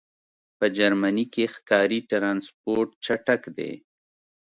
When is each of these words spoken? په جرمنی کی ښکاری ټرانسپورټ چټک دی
په 0.57 0.65
جرمنی 0.77 1.25
کی 1.33 1.45
ښکاری 1.53 1.99
ټرانسپورټ 2.09 2.89
چټک 3.05 3.41
دی 3.57 3.71